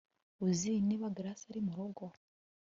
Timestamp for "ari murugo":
1.49-2.03